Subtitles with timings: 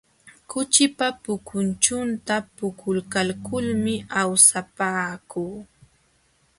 [0.49, 5.55] Kuchipa pukuchunta puukaykulmi awsapaakuu.